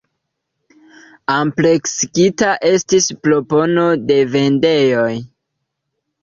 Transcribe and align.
Ampleksigita 1.33 2.55
estis 2.71 3.07
propono 3.27 3.85
de 4.09 4.19
vendejoj. 4.37 5.13